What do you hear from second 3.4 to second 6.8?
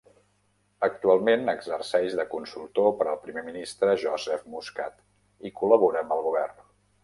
ministre Joseph Muscat i col·labora amb el govern.